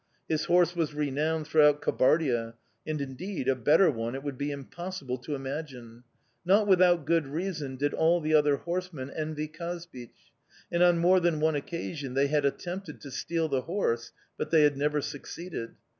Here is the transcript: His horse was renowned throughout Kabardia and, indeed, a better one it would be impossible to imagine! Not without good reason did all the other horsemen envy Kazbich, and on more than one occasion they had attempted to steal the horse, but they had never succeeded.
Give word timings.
His 0.27 0.45
horse 0.45 0.75
was 0.75 0.95
renowned 0.95 1.45
throughout 1.45 1.79
Kabardia 1.79 2.55
and, 2.87 2.99
indeed, 2.99 3.47
a 3.47 3.53
better 3.53 3.91
one 3.91 4.15
it 4.15 4.23
would 4.23 4.35
be 4.35 4.49
impossible 4.49 5.19
to 5.19 5.35
imagine! 5.35 6.03
Not 6.43 6.65
without 6.65 7.05
good 7.05 7.27
reason 7.27 7.75
did 7.75 7.93
all 7.93 8.19
the 8.19 8.33
other 8.33 8.55
horsemen 8.57 9.11
envy 9.11 9.47
Kazbich, 9.47 10.31
and 10.71 10.81
on 10.81 10.97
more 10.97 11.19
than 11.19 11.39
one 11.39 11.53
occasion 11.53 12.15
they 12.15 12.29
had 12.29 12.45
attempted 12.45 12.99
to 13.01 13.11
steal 13.11 13.47
the 13.47 13.61
horse, 13.61 14.11
but 14.39 14.49
they 14.49 14.63
had 14.63 14.75
never 14.75 15.01
succeeded. 15.01 15.75